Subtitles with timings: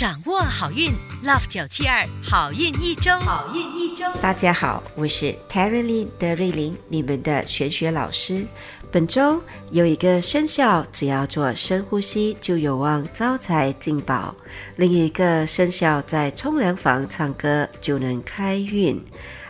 [0.00, 0.90] 掌握好运
[1.22, 4.06] ，Love 九七二好运一周，好运一周。
[4.22, 8.46] 大家好，我是 Terry 的瑞琳，你们的玄学老师。
[8.90, 14.34] 本周有一个生肖，只要做深呼吸就有望招财进宝；
[14.76, 18.96] 另一个生肖在冲凉房唱歌就能开运；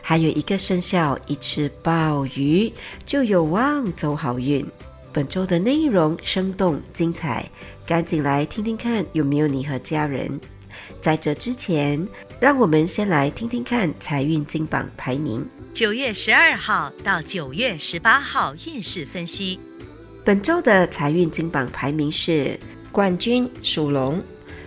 [0.03, 2.73] 还有一个生肖一吃鲍鱼
[3.07, 4.67] 就有望走好运。
[5.13, 7.51] 本周的内容生动精彩，
[7.85, 10.41] 赶紧来听听看有没有你和家人。
[11.01, 12.07] 在这之前，
[12.39, 15.45] 让我们先来听听看财运金榜排名。
[15.75, 19.59] 九月十二号到九月十八号运势分析。
[20.25, 22.59] 本周的财运金榜排名是
[22.93, 24.23] 冠军属龙，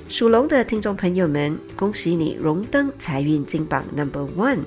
[0.10, 4.64] 属龙的听众朋友们，恭喜你荣登财运金榜 Number One。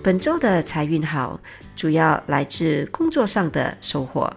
[0.00, 1.40] 本周的财运好，
[1.74, 4.32] 主要来自工作上的收获。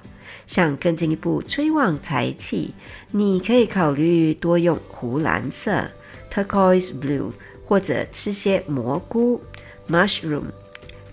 [0.46, 2.74] 想更进一步催旺财气，
[3.12, 5.90] 你可以考虑多用湖蓝色
[6.32, 7.32] （turquoise blue）
[7.66, 9.42] 或者吃些蘑菇
[9.90, 10.44] （mushroom）。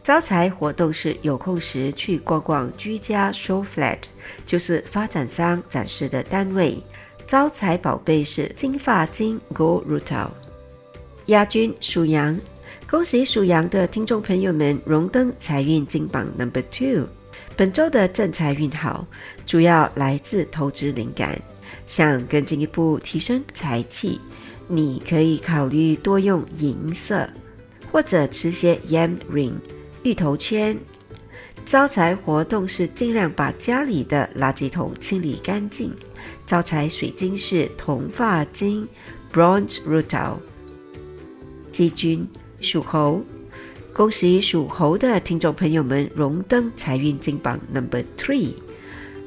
[0.03, 3.99] 招财活动是有空时去逛逛居家 show flat，
[4.47, 6.83] 就是发展商展示的单位。
[7.27, 10.31] 招财宝贝是金发晶 （gold rutil）。
[11.27, 12.41] 亚军属羊，
[12.89, 17.07] 恭喜属羊的听众朋友们荣登财运金榜 number two。
[17.59, 19.05] 本周的正财运好，
[19.45, 21.37] 主要来自投资灵感。
[21.89, 24.21] 想更进一步提升财气，
[24.69, 27.29] 你可以考虑多用银色，
[27.91, 29.55] 或者吃些 yam ring
[30.05, 30.79] 芋头圈。
[31.65, 35.93] 招财活动是尽量把家里的垃圾桶清理干净。
[36.47, 38.87] 招财水晶是铜发晶
[39.33, 40.37] bronze rutil。
[41.73, 42.25] 季军
[42.61, 43.21] 属猴。
[43.99, 48.55] 恭喜属猴的听众朋友们荣登财运金榜 Number Three，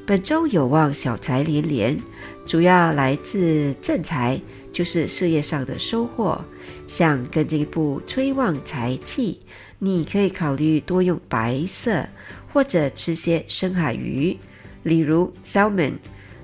[0.06, 2.02] 本周有望小财连连，
[2.46, 4.42] 主要来自正财，
[4.72, 6.42] 就是事业上的收获。
[6.88, 9.42] 想更进一步催旺财气，
[9.78, 12.08] 你可以考虑多用白色，
[12.54, 14.38] 或者吃些深海鱼，
[14.84, 15.96] 例如 salmon。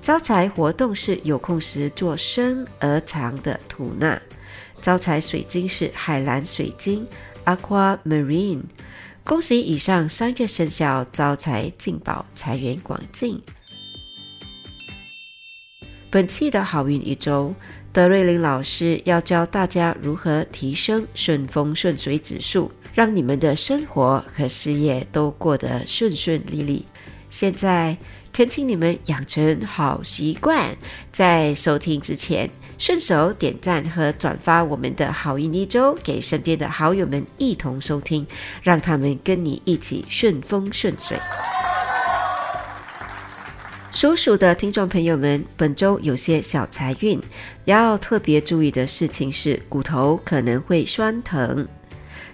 [0.02, 4.20] 招财活动是有空时做生而长的吐纳。
[4.82, 7.06] 招财水晶是海蓝水晶。
[7.48, 8.64] Aquamarine，
[9.24, 13.40] 恭喜以上三个生肖招财进宝，财源广进。
[16.10, 17.54] 本期的好运一周，
[17.90, 26.84] 德瑞琳老师要教大家如何提升顺风顺水指数，让你们的生活和事业都过得顺顺利利。
[27.30, 27.96] 现在，
[28.30, 30.76] 恳请你们养成好习惯，
[31.10, 32.50] 在收听之前。
[32.78, 38.24] 顺手点赞和转发我们的好运一周，给身边的好友们一同收听，
[38.62, 41.18] 让他们跟你一起顺风顺水。
[43.90, 47.20] 属鼠的听众朋友们，本周有些小财运，
[47.64, 51.66] 要特别注意的事情是骨头可能会酸疼，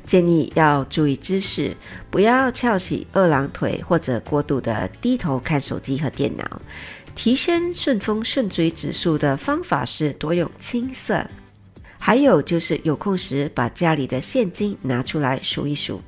[0.05, 1.75] 建议要注意姿势，
[2.11, 6.61] 不要翘起二郎腿或者过度的低头看手机和电脑。
[7.15, 11.27] 提升顺风顺水指数的方法是多用青色，
[11.99, 16.03] 还有就是有空时把家里的现金拿出来数一数。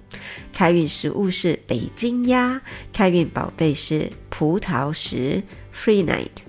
[0.53, 2.61] 开运食物是北京鸭，
[2.93, 5.43] 开运宝贝是葡萄石
[5.75, 6.45] （Free Night）。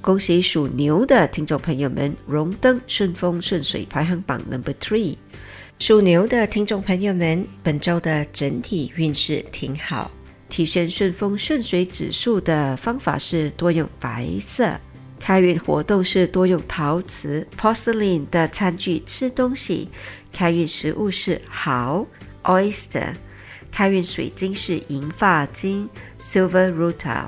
[0.00, 5.16] 恭喜属牛的听众朋友们荣登顺风顺水排行榜 Number Three。
[5.78, 10.10] 属牛的听众朋友们，本周的整体运势挺好。
[10.54, 14.78] 提升顺风顺水指数的方法是多用白色。
[15.18, 19.88] 开运活动是多用陶瓷 （porcelain） 的餐具吃东西。
[20.32, 22.06] 开运食物是蚝
[22.44, 23.14] （oyster）。
[23.72, 25.88] 开运水晶是银发晶
[26.20, 27.24] （silver rutil）。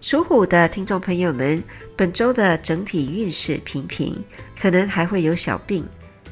[0.00, 1.62] 属虎的听众朋友们，
[1.94, 4.24] 本周的整体运势平平，
[4.58, 5.86] 可能还会有小病。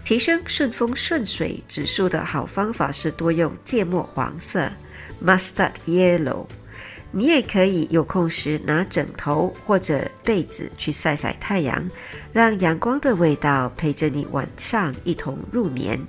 [0.06, 4.72] 提升顺风顺水指数的好方法是多用芥末黄色。
[5.24, 6.46] Mustard yellow，
[7.10, 11.90] 你也可以有空时拿枕头或者被子去晒晒太阳，
[12.32, 16.00] 让阳光的味道陪着你晚上一同入眠。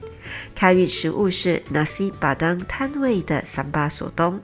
[0.53, 4.39] 开运食物是纳西巴当摊位的三巴索东。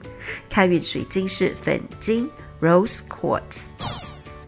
[0.50, 2.28] 开运水晶是粉晶
[2.60, 3.66] rose quartz。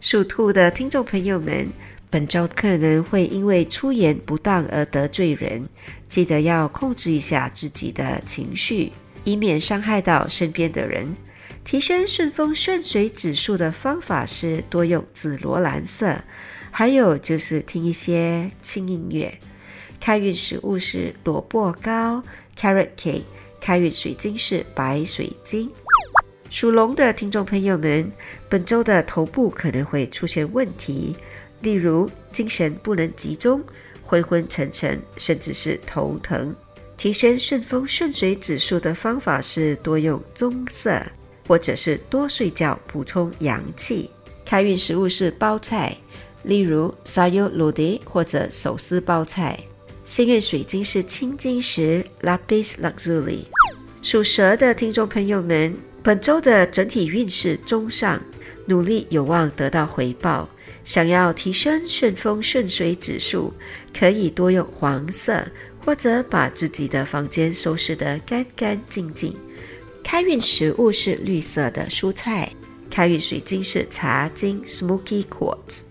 [0.01, 1.69] 属兔的听众朋友们，
[2.11, 5.69] 本周可能会因为出言不当而得罪人，
[6.09, 8.91] 记得要控制一下自己的情绪。
[9.29, 11.15] 以免伤害到身边的人。
[11.63, 16.25] 提升顺风顺水指数的方法是多用紫罗兰色，
[16.71, 19.39] 还有就是听一些轻音乐。
[20.01, 22.23] 开运食物是萝卜糕
[22.59, 23.25] （carrot cake），
[23.61, 25.71] 开运水晶是白水晶。
[26.49, 28.11] 属龙的听众朋友们，
[28.49, 31.15] 本周的头部可能会出现问题，
[31.61, 33.63] 例如精神不能集中，
[34.03, 36.57] 昏昏沉沉，甚至是头疼。
[36.99, 41.01] 提升顺风顺水指数的方法是多用棕色，
[41.47, 44.11] 或者是多睡觉补充阳气。
[44.45, 45.97] 开运食物是包菜，
[46.43, 49.57] 例如沙油卤碟或者手撕包菜。
[50.05, 53.45] 幸运水晶是青金石 （Lapis Lazuli）。
[54.03, 58.21] 属蛇的听众朋友们，本周的整体运势中上，
[58.67, 60.49] 努力有望得到回报。
[60.85, 63.53] 想要提升顺风顺水指数，
[63.97, 65.47] 可以多用黄色。
[65.85, 69.35] 或者把自己的房间收拾得干干净净。
[70.03, 72.51] 开运食物是绿色的蔬菜。
[72.91, 75.83] 开运水晶是茶晶 （Smoky Quartz）。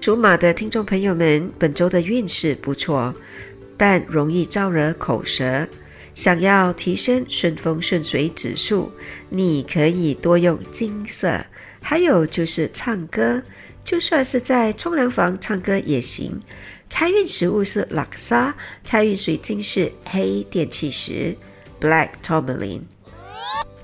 [0.00, 3.14] 属马的听众朋友们，本周的运势不错，
[3.76, 5.68] 但容易招惹口舌。
[6.14, 8.90] 想要提升顺风顺水指数，
[9.28, 11.44] 你可以多用金色。
[11.82, 13.42] 还有就是唱歌，
[13.84, 16.40] 就算是在冲凉房唱歌也行。
[16.88, 18.54] 开运食物是拉沙，
[18.84, 21.36] 开运水晶是黑电气石
[21.80, 22.82] （Black Tourmaline）。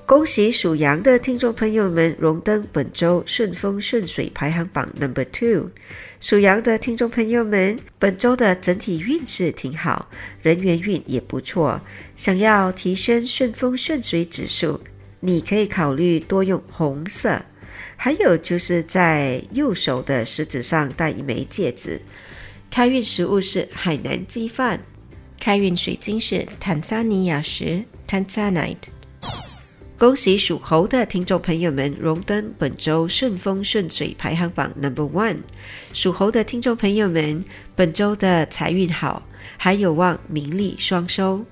[0.05, 5.71] 恭喜属羊的听众朋友们荣登本周顺风顺水排行榜 Number Two。
[6.19, 10.09] 属羊的听众朋友们，本周的整体运势挺好，
[10.41, 11.81] 人缘运也不错。
[12.15, 14.79] 想要提升顺风顺水指数，
[15.19, 17.41] 你可以考虑多用红色。
[17.97, 21.99] 还有就是在右手的食指上戴一枚戒指。
[22.69, 24.79] 开运食物是海南鸡饭，
[25.39, 28.75] 开运水晶是坦桑尼亚石 （Tanzanite）。
[29.97, 35.37] 恭喜属猴的听众朋友们荣登本周顺风顺水排行榜 Number One。
[35.91, 37.43] 属猴的听众朋友们，
[37.75, 39.27] 本周的财运好，
[39.57, 41.43] 还有望名利双收。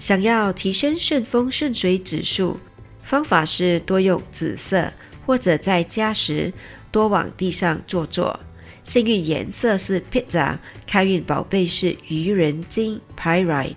[0.00, 2.58] 想要提升顺风顺水指数，
[3.04, 4.92] 方法是多用紫色，
[5.26, 6.52] 或者在家时
[6.90, 8.38] 多往地上坐坐。
[8.82, 13.76] 幸运颜色是 pizza，开运宝贝是愚人金 pyrite。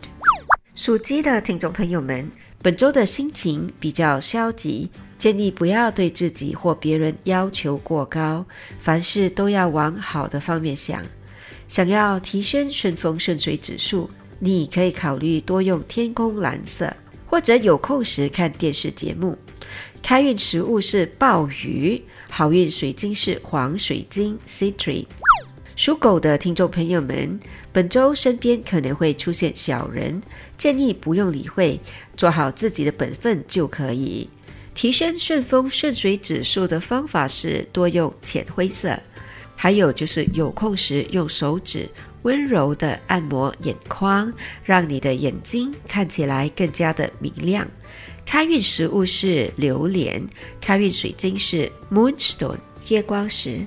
[0.75, 2.29] 属鸡的听众朋友们，
[2.61, 8.45] 本周的心情比较消极，建议不要对自己或别人要求过高，
[8.79, 11.01] 凡事都要往好的方面想。
[11.67, 14.09] 想要提升顺风顺水指数，
[14.39, 16.93] 你可以考虑多用天空蓝色，
[17.25, 19.38] 或者有空时看电视节目。
[20.01, 22.01] 开运食物是鲍鱼。
[22.29, 25.05] 好运水晶是黄水晶 （Citrine）。
[25.75, 27.39] 属狗的听众朋友们，
[27.71, 30.21] 本周身边可能会出现小人，
[30.57, 31.79] 建议不用理会，
[32.15, 34.29] 做好自己的本分就可以。
[34.73, 38.99] 提升顺风顺水指数的方法是多用浅灰色，
[39.55, 41.89] 还有就是有空时用手指
[42.23, 44.31] 温柔的按摩眼眶，
[44.63, 47.67] 让你的眼睛看起来更加的明亮。
[48.27, 50.21] 开运食物是榴莲，
[50.59, 52.57] 开运水晶是 Moonstone
[52.89, 53.65] 月光石。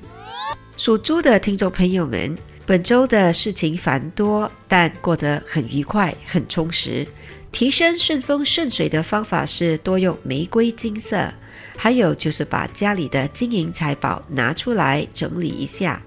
[0.77, 2.37] 属猪的听众朋友们，
[2.67, 7.09] 本周的事情繁多，但过得很愉快、很充实。
[7.51, 11.33] 提升顺风顺水的方法是多用玫瑰金色，
[11.79, 16.03] 还有就是把家里的金银财宝拿出来整理一下。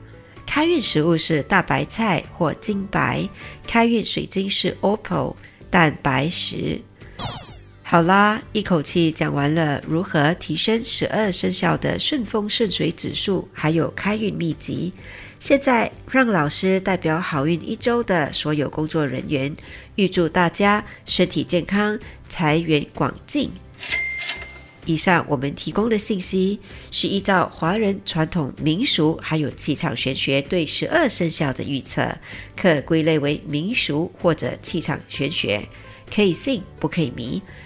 [0.45, 3.27] 开运食物是大白菜或金白，
[3.65, 5.33] 开运水晶是 Opal
[5.71, 6.79] 蛋白石。
[7.93, 14.91] 好啦，一口气讲完了如何提升十二生肖的顺风顺水指数，还有开运秘籍。
[15.39, 19.55] 现在让老师代表好运一周的所有工作人员，
[19.93, 23.51] 预祝大家身体健康，财源广进。
[24.88, 26.59] 以上我们提供的信息
[26.89, 32.17] 是依照华人传统民俗还有气场玄学对十二生肖的预测，
[32.55, 35.69] 可归类为民俗或者气场玄学，
[36.12, 37.39] 可以信不可以迷。